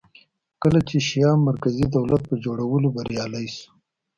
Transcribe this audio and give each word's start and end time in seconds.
کله 0.61 0.79
چې 0.89 0.97
شیام 1.07 1.39
مرکزي 1.49 1.85
دولت 1.95 2.21
په 2.29 2.35
جوړولو 2.45 2.87
بریالی 2.95 3.45
شو 3.55 3.67